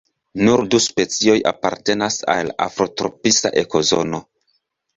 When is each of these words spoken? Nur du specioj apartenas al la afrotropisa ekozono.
Nur 0.45 0.61
du 0.75 0.79
specioj 0.85 1.35
apartenas 1.51 2.19
al 2.37 2.49
la 2.53 2.57
afrotropisa 2.67 3.55
ekozono. 3.65 4.27